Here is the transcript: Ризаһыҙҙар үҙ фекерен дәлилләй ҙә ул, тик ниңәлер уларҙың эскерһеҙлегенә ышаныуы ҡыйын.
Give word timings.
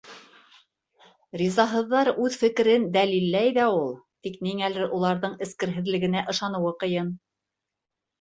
Ризаһыҙҙар 1.41 2.07
үҙ 2.23 2.37
фекерен 2.43 2.87
дәлилләй 2.95 3.51
ҙә 3.57 3.65
ул, 3.73 3.91
тик 4.29 4.39
ниңәлер 4.47 4.87
уларҙың 5.01 5.37
эскерһеҙлегенә 5.47 6.25
ышаныуы 6.35 6.73
ҡыйын. 6.85 7.13